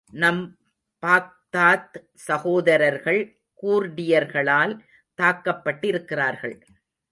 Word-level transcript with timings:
நம் 0.09 0.57
பாக்தாத் 1.05 1.95
சகோதரர்கள் 2.13 3.39
கூர்டியர்களால் 3.61 4.79
தாக்கப்பட்டிருக்கிறார்கள். 5.21 6.61